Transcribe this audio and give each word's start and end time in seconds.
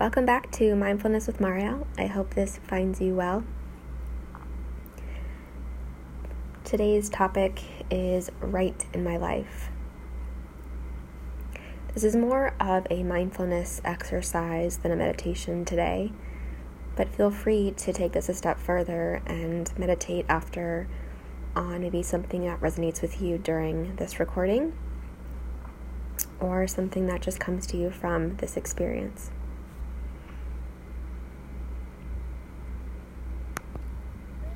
Welcome 0.00 0.24
back 0.24 0.50
to 0.52 0.74
Mindfulness 0.74 1.26
with 1.26 1.40
Marielle. 1.40 1.86
I 1.98 2.06
hope 2.06 2.32
this 2.32 2.56
finds 2.56 3.02
you 3.02 3.14
well. 3.14 3.44
Today's 6.64 7.10
topic 7.10 7.60
is 7.90 8.30
right 8.40 8.86
in 8.94 9.04
my 9.04 9.18
life. 9.18 9.68
This 11.92 12.02
is 12.02 12.16
more 12.16 12.54
of 12.58 12.86
a 12.88 13.02
mindfulness 13.02 13.82
exercise 13.84 14.78
than 14.78 14.90
a 14.90 14.96
meditation 14.96 15.66
today, 15.66 16.12
but 16.96 17.14
feel 17.14 17.30
free 17.30 17.72
to 17.72 17.92
take 17.92 18.12
this 18.12 18.30
a 18.30 18.34
step 18.34 18.58
further 18.58 19.20
and 19.26 19.70
meditate 19.78 20.24
after 20.30 20.88
on 21.54 21.82
maybe 21.82 22.02
something 22.02 22.46
that 22.46 22.58
resonates 22.62 23.02
with 23.02 23.20
you 23.20 23.36
during 23.36 23.96
this 23.96 24.18
recording 24.18 24.72
or 26.40 26.66
something 26.66 27.06
that 27.06 27.20
just 27.20 27.38
comes 27.38 27.66
to 27.66 27.76
you 27.76 27.90
from 27.90 28.36
this 28.36 28.56
experience. 28.56 29.30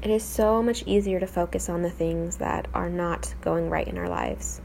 It 0.00 0.10
is 0.10 0.22
so 0.22 0.62
much 0.62 0.84
easier 0.86 1.18
to 1.18 1.26
focus 1.26 1.68
on 1.68 1.82
the 1.82 1.90
things 1.90 2.36
that 2.36 2.68
are 2.72 2.88
not 2.88 3.34
going 3.40 3.68
right 3.68 3.86
in 3.86 3.98
our 3.98 4.08
lives. 4.08 4.60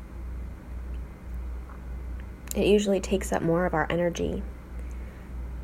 It 2.56 2.68
usually 2.68 3.00
takes 3.00 3.34
up 3.34 3.42
more 3.42 3.66
of 3.66 3.74
our 3.74 3.88
energy, 3.90 4.44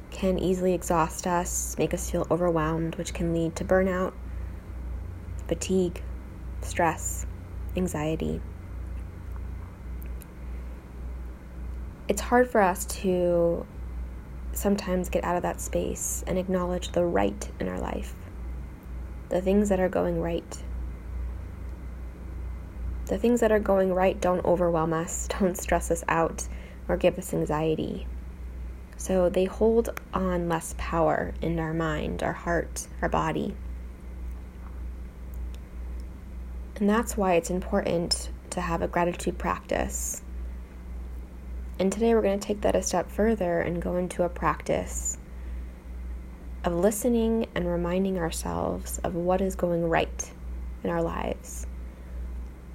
can 0.10 0.40
easily 0.40 0.74
exhaust 0.74 1.28
us, 1.28 1.78
make 1.78 1.94
us 1.94 2.10
feel 2.10 2.26
overwhelmed, 2.32 2.96
which 2.96 3.14
can 3.14 3.32
lead 3.32 3.56
to 3.58 3.64
burnout, 3.64 4.14
fatigue, 5.48 6.02
stress, 6.62 7.28
anxiety. 7.78 8.42
It's 12.08 12.22
hard 12.22 12.50
for 12.50 12.60
us 12.60 12.86
to 12.86 13.68
sometimes 14.52 15.10
get 15.10 15.24
out 15.24 15.36
of 15.36 15.44
that 15.44 15.62
space 15.62 16.24
and 16.26 16.40
acknowledge 16.40 16.92
the 16.92 17.06
right 17.06 17.48
in 17.60 17.68
our 17.68 17.80
life 17.80 18.16
the 19.30 19.42
things 19.42 19.70
that 19.70 19.80
are 19.80 19.90
going 19.90 20.20
right. 20.22 20.64
The 23.06 23.18
things 23.18 23.40
that 23.40 23.52
are 23.52 23.60
going 23.60 23.94
right 23.94 24.20
don't 24.20 24.44
overwhelm 24.44 24.92
us, 24.94 25.28
don't 25.40 25.58
stress 25.58 25.92
us 25.92 26.04
out, 26.08 26.48
or 26.88 26.98
give 26.98 27.18
us 27.18 27.34
anxiety. 27.34 28.08
So 28.98 29.30
they 29.30 29.46
hold 29.46 29.90
on 30.14 30.50
less 30.50 30.76
power 30.78 31.34
in 31.42 31.60
our 31.60 31.74
mind, 31.74 32.22
our 32.22 32.34
heart, 32.34 32.88
our 33.02 33.10
body. 33.10 33.56
And 36.76 36.90
that's 36.90 37.16
why 37.16 37.36
it's 37.36 37.50
important 37.50 38.30
to 38.50 38.62
have 38.62 38.82
a 38.82 38.88
gratitude 38.88 39.38
practice. 39.38 40.22
And 41.78 41.92
today 41.92 42.14
we're 42.14 42.22
going 42.22 42.40
to 42.40 42.46
take 42.46 42.62
that 42.62 42.76
a 42.76 42.82
step 42.82 43.10
further 43.10 43.62
and 43.62 43.82
go 43.82 43.96
into 43.96 44.24
a 44.24 44.30
practice 44.30 45.19
of 46.64 46.74
listening 46.74 47.48
and 47.56 47.68
reminding 47.68 48.18
ourselves 48.18 49.00
of 49.00 49.16
what 49.16 49.42
is 49.42 49.56
going 49.56 49.88
right 49.88 50.32
in 50.84 50.90
our 50.90 51.02
lives. 51.02 51.66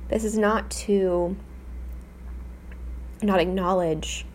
This 0.09 0.25
is 0.25 0.37
not 0.37 0.71
to 0.71 1.37
not 3.23 3.41
acknowledge 3.41 4.27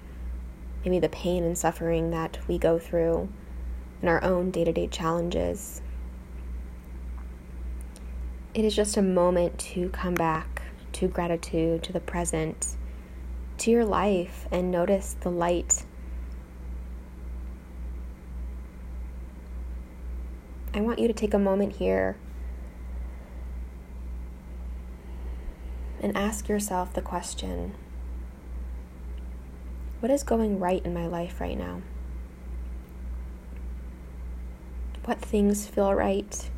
maybe 0.84 1.00
the 1.00 1.10
pain 1.10 1.44
and 1.44 1.58
suffering 1.58 2.12
that 2.12 2.40
we 2.48 2.58
go 2.58 2.80
through 2.80 3.30
in 4.02 4.08
our 4.08 4.24
own 4.24 4.52
day 4.52 4.64
to 4.64 4.72
day 4.72 4.88
challenges. 4.88 5.82
It 8.54 8.66
is 8.66 8.76
just 8.76 8.98
a 8.98 9.02
moment 9.02 9.60
to 9.60 9.90
come 9.90 10.16
back 10.16 10.64
to 10.94 11.08
gratitude, 11.08 11.84
to 11.84 11.94
the 11.94 12.00
present, 12.00 12.76
to 13.60 13.72
your 13.72 13.86
life, 13.86 14.48
and 14.52 14.72
notice 14.72 15.16
the 15.20 15.30
light 15.30 15.86
I 20.80 20.82
want 20.82 20.98
you 21.00 21.10
to 21.10 21.14
take 21.14 21.34
a 21.34 21.38
moment 21.38 21.76
here 21.76 22.16
and 26.02 26.16
ask 26.16 26.48
yourself 26.48 26.94
the 26.94 27.02
question 27.02 27.76
What 30.00 30.10
is 30.10 30.24
going 30.24 30.58
right 30.58 30.82
in 30.86 30.94
my 30.94 31.06
life 31.06 31.42
right 31.42 31.58
now? 31.58 31.82
What 35.04 35.20
things 35.20 35.68
feel 35.68 35.94
right? 35.94 36.50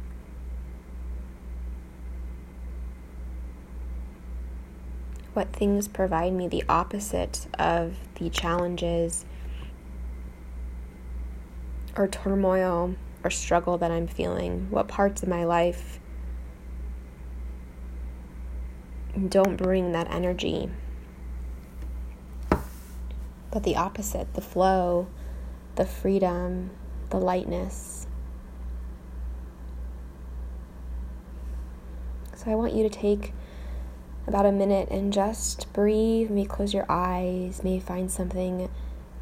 What 5.33 5.51
things 5.51 5.87
provide 5.87 6.33
me 6.33 6.47
the 6.47 6.63
opposite 6.69 7.47
of 7.57 7.95
the 8.19 8.29
challenges 8.29 9.25
or 11.97 12.07
turmoil 12.07 12.93
or 13.23 13.29
struggle 13.29 13.77
that 13.77 13.91
I'm 13.91 14.07
feeling, 14.07 14.67
what 14.69 14.87
parts 14.87 15.23
of 15.23 15.29
my 15.29 15.43
life 15.43 15.99
don't 19.29 19.57
bring 19.57 19.91
that 19.91 20.09
energy, 20.09 20.69
but 23.51 23.63
the 23.63 23.75
opposite 23.75 24.33
the 24.33 24.41
flow, 24.41 25.07
the 25.75 25.85
freedom, 25.85 26.71
the 27.09 27.17
lightness. 27.17 28.07
So 32.35 32.49
I 32.49 32.55
want 32.55 32.73
you 32.73 32.81
to 32.83 32.89
take 32.89 33.33
about 34.25 34.45
a 34.45 34.51
minute 34.51 34.89
and 34.89 35.13
just 35.13 35.71
breathe. 35.73 36.31
Maybe 36.31 36.47
close 36.47 36.73
your 36.73 36.85
eyes, 36.89 37.61
maybe 37.63 37.79
find 37.79 38.09
something 38.09 38.69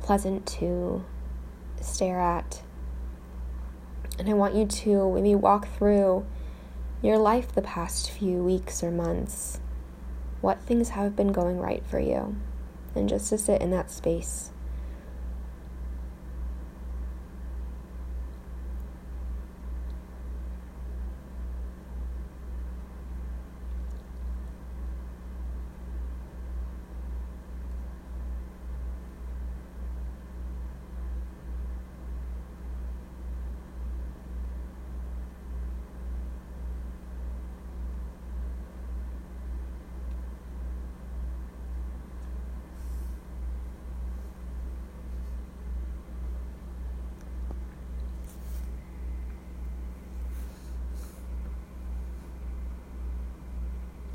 pleasant 0.01 0.45
to 0.47 1.03
stare 1.81 2.21
at. 2.21 2.61
And 4.19 4.29
I 4.29 4.33
want 4.33 4.53
you 4.53 4.65
to 4.65 5.13
maybe 5.13 5.33
walk 5.33 5.69
through 5.77 6.25
your 7.01 7.17
life 7.17 7.53
the 7.53 7.61
past 7.61 8.11
few 8.11 8.43
weeks 8.43 8.83
or 8.83 8.91
months. 8.91 9.61
What 10.41 10.61
things 10.61 10.89
have 10.89 11.15
been 11.15 11.31
going 11.31 11.57
right 11.57 11.83
for 11.85 11.99
you? 11.99 12.35
And 12.95 13.07
just 13.07 13.29
to 13.29 13.37
sit 13.37 13.61
in 13.61 13.71
that 13.71 13.89
space. 13.89 14.51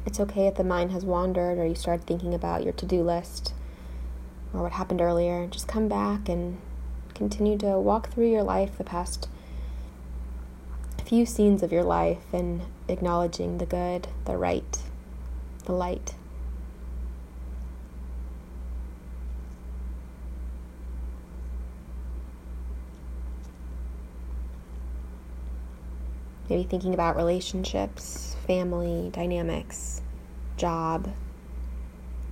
It's 0.06 0.20
okay 0.20 0.46
if 0.46 0.56
the 0.56 0.64
mind 0.64 0.92
has 0.92 1.04
wandered 1.04 1.58
or 1.58 1.66
you 1.66 1.74
start 1.74 2.02
thinking 2.02 2.34
about 2.34 2.62
your 2.62 2.72
to 2.74 2.86
do 2.86 3.02
list 3.02 3.54
or 4.52 4.62
what 4.62 4.72
happened 4.72 5.00
earlier. 5.00 5.46
Just 5.46 5.66
come 5.66 5.88
back 5.88 6.28
and 6.28 6.58
continue 7.14 7.56
to 7.58 7.78
walk 7.78 8.10
through 8.10 8.30
your 8.30 8.42
life, 8.42 8.76
the 8.76 8.84
past 8.84 9.28
few 11.04 11.26
scenes 11.26 11.62
of 11.62 11.72
your 11.72 11.84
life, 11.84 12.22
and 12.32 12.62
acknowledging 12.88 13.58
the 13.58 13.66
good, 13.66 14.08
the 14.24 14.36
right, 14.36 14.78
the 15.64 15.72
light. 15.72 16.14
Maybe 26.54 26.68
thinking 26.68 26.94
about 26.94 27.16
relationships, 27.16 28.36
family, 28.46 29.10
dynamics, 29.12 30.00
job, 30.56 31.12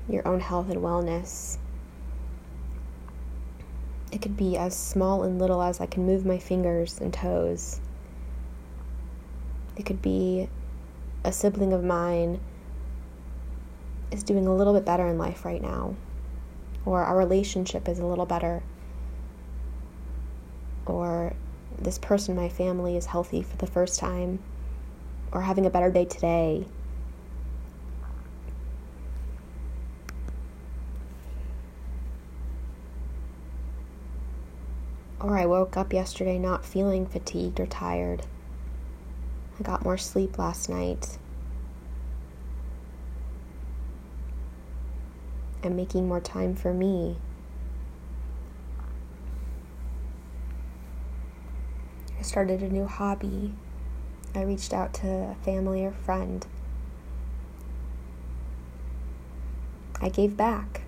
your 0.09 0.29
own 0.29 0.39
health 0.39 0.71
and 0.71 0.81
wellness. 0.81 1.59
It 4.13 4.23
could 4.23 4.37
be 4.37 4.57
as 4.57 4.77
small 4.77 5.25
and 5.25 5.41
little 5.41 5.61
as 5.61 5.81
I 5.81 5.87
can 5.87 6.07
move 6.07 6.25
my 6.25 6.39
fingers 6.39 7.01
and 7.01 7.13
toes. 7.13 7.81
It 9.77 9.87
could 9.87 10.01
be 10.01 10.49
a 11.25 11.33
sibling 11.33 11.73
of 11.73 11.83
mine 11.83 12.39
is 14.13 14.23
doing 14.23 14.47
a 14.47 14.55
little 14.55 14.73
bit 14.73 14.85
better 14.85 15.09
in 15.09 15.19
life 15.19 15.45
right 15.45 15.61
now, 15.61 15.97
or 16.87 17.03
our 17.03 17.19
relationship 17.19 17.89
is 17.89 17.99
a 17.99 18.07
little 18.07 18.27
better, 18.27 18.63
or 20.87 21.35
this 21.79 21.99
person 21.99 22.37
my 22.37 22.49
family 22.49 22.97
is 22.97 23.07
healthy 23.07 23.43
for 23.43 23.57
the 23.57 23.67
first 23.67 23.99
time 23.99 24.39
or 25.33 25.43
having 25.43 25.67
a 25.67 25.71
better 25.71 25.91
day 25.91 26.05
today. 26.05 26.67
Or 35.21 35.39
I 35.39 35.47
woke 35.47 35.77
up 35.77 35.93
yesterday 35.93 36.39
not 36.39 36.65
feeling 36.65 37.07
fatigued 37.07 37.61
or 37.61 37.67
tired. 37.67 38.27
I 39.59 39.63
got 39.63 39.85
more 39.85 39.97
sleep 39.97 40.37
last 40.37 40.69
night. 40.69 41.19
I'm 45.63 45.77
making 45.77 46.09
more 46.09 46.21
time 46.21 46.57
for 46.57 46.75
me. 46.75 47.19
Started 52.33 52.63
a 52.63 52.69
new 52.71 52.87
hobby. 52.87 53.53
I 54.35 54.41
reached 54.41 54.73
out 54.73 54.95
to 54.95 55.07
a 55.07 55.37
family 55.45 55.85
or 55.85 55.93
friend. 55.93 56.47
I 60.01 60.09
gave 60.09 60.35
back. 60.35 60.81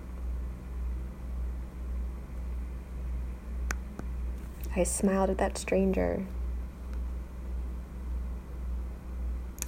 I 4.75 4.81
smiled 4.81 5.29
at 5.29 5.37
that 5.37 5.59
stranger. 5.59 6.25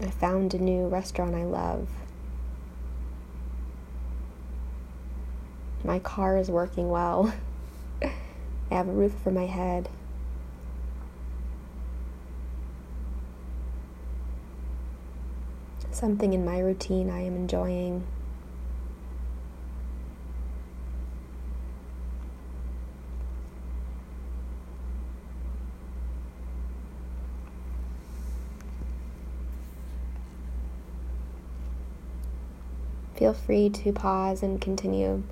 I 0.01 0.09
found 0.09 0.55
a 0.55 0.57
new 0.57 0.87
restaurant 0.87 1.35
I 1.35 1.43
love. 1.43 1.89
My 5.83 5.99
car 5.99 6.39
is 6.39 6.49
working 6.49 6.89
well. 6.89 7.35
I 8.01 8.11
have 8.71 8.87
a 8.87 8.91
roof 8.91 9.13
over 9.21 9.29
my 9.29 9.45
head. 9.45 9.89
Something 15.97 16.33
in 16.33 16.45
my 16.45 16.59
routine 16.59 17.09
I 17.09 17.21
am 17.21 17.35
enjoying. 17.35 18.05
Feel 33.15 33.33
free 33.33 33.71
to 33.71 33.91
pause 33.91 34.43
and 34.43 34.61
continue 34.61 35.23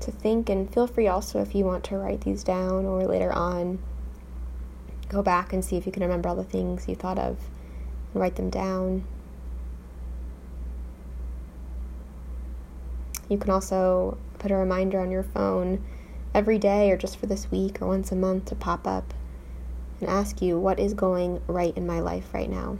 to 0.00 0.10
think, 0.10 0.50
and 0.50 0.68
feel 0.68 0.88
free 0.88 1.06
also 1.06 1.40
if 1.40 1.54
you 1.54 1.64
want 1.64 1.84
to 1.84 1.96
write 1.96 2.22
these 2.22 2.42
down 2.42 2.84
or 2.84 3.06
later 3.06 3.32
on 3.32 3.78
go 5.08 5.22
back 5.22 5.52
and 5.52 5.64
see 5.64 5.76
if 5.76 5.86
you 5.86 5.92
can 5.92 6.02
remember 6.02 6.28
all 6.28 6.34
the 6.34 6.42
things 6.42 6.88
you 6.88 6.96
thought 6.96 7.20
of 7.20 7.38
write 8.20 8.36
them 8.36 8.50
down. 8.50 9.04
You 13.28 13.38
can 13.38 13.50
also 13.50 14.18
put 14.38 14.50
a 14.50 14.56
reminder 14.56 15.00
on 15.00 15.10
your 15.10 15.22
phone 15.22 15.84
every 16.34 16.58
day 16.58 16.90
or 16.90 16.96
just 16.96 17.16
for 17.16 17.26
this 17.26 17.50
week 17.50 17.80
or 17.80 17.86
once 17.86 18.12
a 18.12 18.16
month 18.16 18.46
to 18.46 18.54
pop 18.54 18.86
up 18.86 19.14
and 20.00 20.08
ask 20.08 20.42
you 20.42 20.58
what 20.58 20.78
is 20.78 20.94
going 20.94 21.40
right 21.46 21.76
in 21.76 21.86
my 21.86 22.00
life 22.00 22.34
right 22.34 22.50
now. 22.50 22.78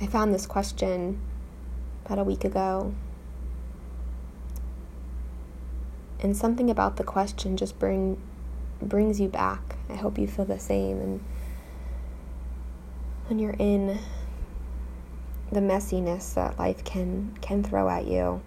I 0.00 0.06
found 0.06 0.34
this 0.34 0.44
question 0.46 1.20
about 2.04 2.18
a 2.18 2.24
week 2.24 2.44
ago. 2.44 2.94
And 6.20 6.36
something 6.36 6.68
about 6.68 6.96
the 6.96 7.04
question 7.04 7.56
just 7.56 7.78
bring 7.78 8.20
brings 8.84 9.20
you 9.20 9.28
back. 9.28 9.76
I 9.88 9.94
hope 9.94 10.18
you 10.18 10.26
feel 10.26 10.44
the 10.44 10.58
same 10.58 11.00
and 11.00 11.24
when 13.26 13.38
you're 13.38 13.56
in 13.58 13.98
the 15.50 15.60
messiness 15.60 16.34
that 16.34 16.58
life 16.58 16.84
can 16.84 17.36
can 17.40 17.62
throw 17.62 17.88
at 17.88 18.06
you. 18.06 18.42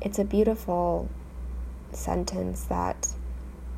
It's 0.00 0.18
a 0.18 0.24
beautiful 0.24 1.08
sentence 1.92 2.64
that 2.64 3.08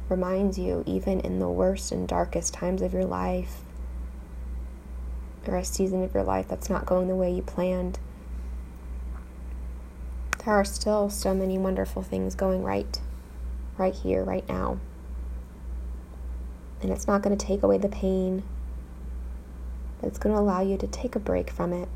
reminds 0.08 0.58
you 0.58 0.82
even 0.86 1.20
in 1.20 1.38
the 1.38 1.48
worst 1.48 1.92
and 1.92 2.06
darkest 2.06 2.54
times 2.54 2.82
of 2.82 2.92
your 2.92 3.04
life 3.04 3.62
or 5.46 5.56
a 5.56 5.64
season 5.64 6.02
of 6.02 6.14
your 6.14 6.22
life 6.22 6.48
that's 6.48 6.70
not 6.70 6.86
going 6.86 7.08
the 7.08 7.14
way 7.14 7.32
you 7.32 7.42
planned, 7.42 7.98
there 10.44 10.54
are 10.54 10.64
still 10.64 11.10
so 11.10 11.34
many 11.34 11.58
wonderful 11.58 12.02
things 12.02 12.34
going 12.34 12.62
right, 12.62 13.00
right 13.78 13.94
here, 13.94 14.22
right 14.22 14.46
now. 14.48 14.78
And 16.84 16.92
it's 16.92 17.06
not 17.06 17.22
going 17.22 17.34
to 17.34 17.46
take 17.46 17.62
away 17.62 17.78
the 17.78 17.88
pain, 17.88 18.42
but 19.98 20.06
it's 20.06 20.18
going 20.18 20.34
to 20.34 20.38
allow 20.38 20.60
you 20.60 20.76
to 20.76 20.86
take 20.86 21.16
a 21.16 21.18
break 21.18 21.48
from 21.48 21.72
it, 21.72 21.88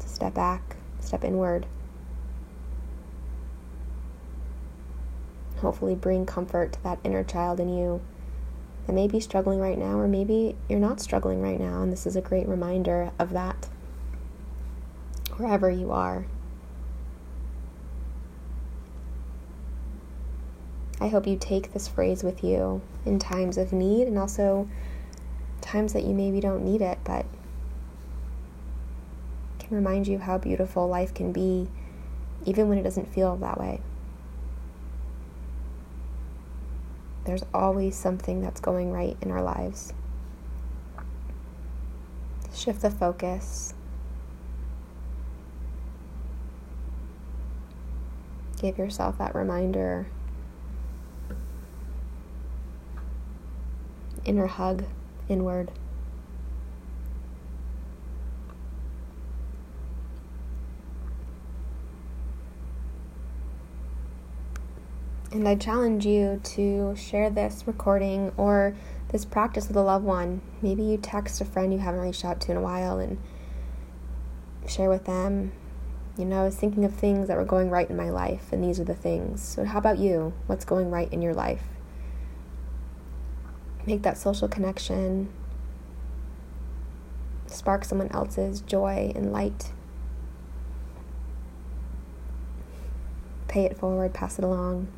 to 0.00 0.08
step 0.08 0.32
back, 0.32 0.76
step 0.98 1.22
inward. 1.24 1.66
Hopefully, 5.58 5.94
bring 5.94 6.24
comfort 6.24 6.72
to 6.72 6.82
that 6.84 7.00
inner 7.04 7.22
child 7.22 7.60
in 7.60 7.68
you 7.68 8.00
that 8.86 8.94
may 8.94 9.08
be 9.08 9.20
struggling 9.20 9.60
right 9.60 9.76
now, 9.76 9.98
or 9.98 10.08
maybe 10.08 10.56
you're 10.70 10.80
not 10.80 11.00
struggling 11.00 11.42
right 11.42 11.60
now, 11.60 11.82
and 11.82 11.92
this 11.92 12.06
is 12.06 12.16
a 12.16 12.22
great 12.22 12.48
reminder 12.48 13.12
of 13.18 13.34
that 13.34 13.68
wherever 15.36 15.68
you 15.68 15.92
are. 15.92 16.24
I 21.04 21.08
hope 21.08 21.26
you 21.26 21.36
take 21.36 21.74
this 21.74 21.86
phrase 21.86 22.22
with 22.22 22.42
you 22.42 22.80
in 23.04 23.18
times 23.18 23.58
of 23.58 23.74
need 23.74 24.06
and 24.06 24.18
also 24.18 24.70
times 25.60 25.92
that 25.92 26.04
you 26.04 26.14
maybe 26.14 26.40
don't 26.40 26.64
need 26.64 26.80
it, 26.80 26.98
but 27.04 27.26
can 29.58 29.76
remind 29.76 30.08
you 30.08 30.18
how 30.18 30.38
beautiful 30.38 30.88
life 30.88 31.12
can 31.12 31.30
be 31.30 31.68
even 32.46 32.70
when 32.70 32.78
it 32.78 32.84
doesn't 32.84 33.12
feel 33.12 33.36
that 33.36 33.60
way. 33.60 33.82
There's 37.26 37.44
always 37.52 37.94
something 37.94 38.40
that's 38.40 38.60
going 38.60 38.90
right 38.90 39.18
in 39.20 39.30
our 39.30 39.42
lives. 39.42 39.92
Shift 42.54 42.80
the 42.80 42.90
focus. 42.90 43.74
Give 48.58 48.78
yourself 48.78 49.18
that 49.18 49.34
reminder. 49.34 50.06
Inner 54.24 54.46
hug 54.46 54.84
inward. 55.28 55.70
And 65.34 65.48
I 65.48 65.56
challenge 65.56 66.06
you 66.06 66.40
to 66.44 66.94
share 66.94 67.28
this 67.28 67.64
recording 67.66 68.32
or 68.36 68.76
this 69.08 69.24
practice 69.24 69.66
with 69.66 69.76
a 69.76 69.82
loved 69.82 70.04
one. 70.04 70.40
Maybe 70.62 70.84
you 70.84 70.96
text 70.96 71.40
a 71.40 71.44
friend 71.44 71.72
you 71.72 71.80
haven't 71.80 72.00
reached 72.00 72.24
out 72.24 72.40
to 72.42 72.52
in 72.52 72.56
a 72.56 72.60
while 72.60 73.00
and 73.00 73.18
share 74.68 74.88
with 74.88 75.06
them. 75.06 75.50
You 76.16 76.24
know, 76.24 76.42
I 76.42 76.44
was 76.44 76.54
thinking 76.54 76.84
of 76.84 76.94
things 76.94 77.26
that 77.26 77.36
were 77.36 77.44
going 77.44 77.68
right 77.68 77.90
in 77.90 77.96
my 77.96 78.10
life, 78.10 78.52
and 78.52 78.62
these 78.62 78.78
are 78.78 78.84
the 78.84 78.94
things. 78.94 79.42
So, 79.42 79.64
how 79.64 79.78
about 79.78 79.98
you? 79.98 80.32
What's 80.46 80.64
going 80.64 80.92
right 80.92 81.12
in 81.12 81.20
your 81.20 81.34
life? 81.34 81.73
Make 83.86 84.02
that 84.02 84.16
social 84.16 84.48
connection, 84.48 85.28
spark 87.46 87.84
someone 87.84 88.08
else's 88.12 88.60
joy 88.62 89.12
and 89.14 89.32
light. 89.32 89.72
Pay 93.46 93.64
it 93.64 93.76
forward, 93.76 94.14
pass 94.14 94.38
it 94.38 94.44
along. 94.44 94.88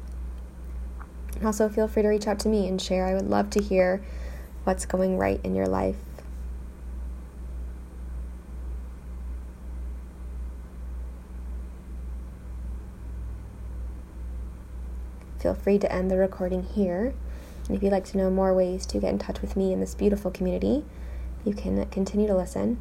And 1.35 1.47
also, 1.47 1.69
feel 1.69 1.89
free 1.89 2.03
to 2.03 2.09
reach 2.09 2.27
out 2.27 2.39
to 2.41 2.49
me 2.49 2.67
and 2.69 2.81
share. 2.81 3.07
I 3.07 3.15
would 3.15 3.29
love 3.29 3.51
to 3.51 3.63
hear 3.63 4.03
what's 4.65 4.87
going 4.87 5.19
right 5.19 5.41
in 5.45 5.55
your 5.55 5.67
life. 5.67 5.97
Feel 15.39 15.55
free 15.55 15.79
to 15.79 15.93
end 15.93 16.11
the 16.11 16.17
recording 16.17 16.63
here. 16.63 17.15
And 17.69 17.77
if 17.77 17.83
you'd 17.83 17.93
like 17.93 18.05
to 18.07 18.19
know 18.19 18.31
more 18.31 18.55
ways 18.55 18.87
to 18.87 18.99
get 18.99 19.11
in 19.11 19.19
touch 19.19 19.41
with 19.41 19.57
me 19.57 19.73
in 19.73 19.81
this 19.81 19.95
beautiful 19.95 20.31
community, 20.31 20.85
you 21.45 21.53
can 21.53 21.85
continue 21.87 22.27
to 22.27 22.37
listen. 22.37 22.79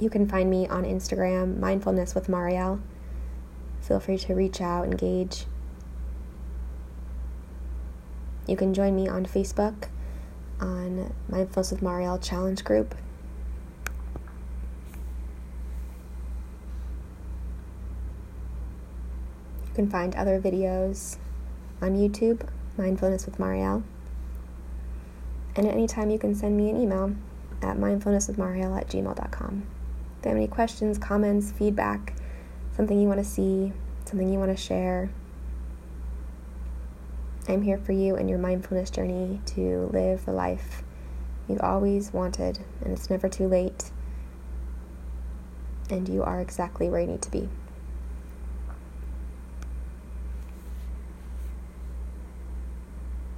You 0.00 0.10
can 0.10 0.28
find 0.28 0.50
me 0.50 0.66
on 0.68 0.84
Instagram, 0.84 1.58
Mindfulness 1.58 2.14
with 2.14 2.26
Marielle. 2.26 2.80
Feel 3.80 4.00
free 4.00 4.18
to 4.18 4.34
reach 4.34 4.60
out, 4.60 4.84
engage. 4.84 5.46
You 8.46 8.56
can 8.56 8.74
join 8.74 8.94
me 8.94 9.08
on 9.08 9.26
Facebook 9.26 9.88
on 10.60 11.14
Mindfulness 11.28 11.70
with 11.70 11.80
Marielle 11.80 12.22
Challenge 12.22 12.62
Group. 12.64 12.94
You 19.68 19.74
can 19.74 19.90
find 19.90 20.14
other 20.14 20.40
videos 20.40 21.18
on 21.80 21.96
YouTube, 21.96 22.48
Mindfulness 22.76 23.26
with 23.26 23.38
Marielle. 23.38 23.82
And 25.54 25.66
at 25.66 25.72
any 25.72 25.86
time, 25.86 26.10
you 26.10 26.18
can 26.18 26.34
send 26.34 26.56
me 26.56 26.68
an 26.68 26.80
email 26.80 27.14
at 27.62 27.76
mindfulnesswithmarielle 27.76 28.78
at 28.78 28.88
gmail.com. 28.88 29.66
If 30.18 30.24
you 30.24 30.28
have 30.28 30.36
any 30.36 30.48
questions, 30.48 30.98
comments, 30.98 31.52
feedback, 31.52 32.14
something 32.76 33.00
you 33.00 33.08
want 33.08 33.20
to 33.20 33.24
see, 33.24 33.72
something 34.04 34.30
you 34.30 34.38
want 34.38 34.54
to 34.54 34.62
share. 34.62 35.08
I'm 37.48 37.62
here 37.62 37.78
for 37.78 37.92
you 37.92 38.16
and 38.16 38.28
your 38.28 38.38
mindfulness 38.38 38.90
journey 38.90 39.40
to 39.46 39.88
live 39.92 40.24
the 40.24 40.32
life 40.32 40.82
you've 41.48 41.60
always 41.60 42.12
wanted, 42.12 42.58
and 42.82 42.92
it's 42.92 43.08
never 43.08 43.28
too 43.28 43.46
late. 43.46 43.90
And 45.88 46.08
you 46.08 46.22
are 46.22 46.40
exactly 46.40 46.88
where 46.88 47.00
you 47.00 47.06
need 47.06 47.22
to 47.22 47.30
be. 47.30 47.48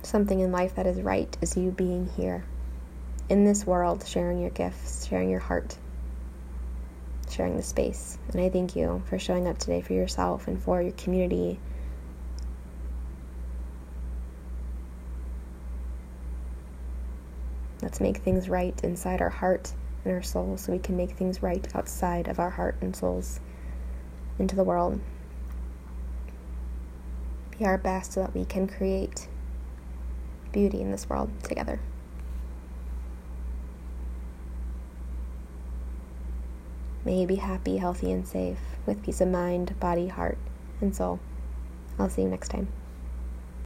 Something 0.09 0.41
in 0.41 0.53
life 0.53 0.77
that 0.77 0.87
is 0.87 1.03
right 1.03 1.37
is 1.43 1.55
you 1.55 1.71
being 1.71 2.09
here 2.17 2.43
in 3.29 3.45
this 3.45 3.67
world, 3.67 4.07
sharing 4.07 4.41
your 4.41 4.49
gifts, 4.49 5.07
sharing 5.07 5.29
your 5.29 5.39
heart, 5.39 5.77
sharing 7.29 7.59
the 7.59 7.63
space. 7.63 8.17
And 8.33 8.41
I 8.41 8.49
thank 8.49 8.75
you 8.75 9.03
for 9.05 9.19
showing 9.19 9.47
up 9.47 9.59
today 9.59 9.83
for 9.83 9.93
yourself 9.93 10.49
and 10.49 10.59
for 10.63 10.81
your 10.81 10.93
community. 10.93 11.61
Let's 17.83 18.01
make 18.01 18.17
things 18.17 18.49
right 18.49 18.81
inside 18.83 19.21
our 19.21 19.29
heart 19.29 19.75
and 20.07 20.15
our 20.15 20.23
soul 20.23 20.57
so 20.57 20.73
we 20.73 20.79
can 20.79 20.97
make 20.97 21.11
things 21.11 21.43
right 21.43 21.69
outside 21.77 22.29
of 22.29 22.41
our 22.41 22.49
heart 22.49 22.79
and 22.81 22.97
souls 22.97 23.41
into 24.39 24.57
the 24.57 24.65
world. 24.65 25.01
Be 27.59 27.67
our 27.67 27.77
best 27.77 28.15
so 28.15 28.23
that 28.23 28.35
we 28.35 28.47
can 28.47 28.67
create 28.67 29.29
beauty 30.53 30.81
in 30.81 30.91
this 30.91 31.09
world 31.09 31.31
together. 31.43 31.81
May 37.05 37.21
you 37.21 37.27
be 37.27 37.37
happy, 37.37 37.79
healthy, 37.79 38.13
and 38.13 38.27
safe 38.27 38.59
with 38.85 39.03
peace 39.03 39.21
of 39.21 39.29
mind, 39.29 39.79
body, 39.81 40.09
heart, 40.09 40.39
and 40.81 40.95
soul. 40.95 41.21
I'll 41.99 42.11
see 42.11 42.23
you 42.23 42.29
next 42.29 42.49
time. 42.49 42.69